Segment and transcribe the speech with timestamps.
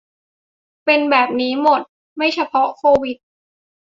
[0.85, 1.81] เป็นแบบนี้หมด
[2.17, 3.17] ไม่เฉพาะโควิด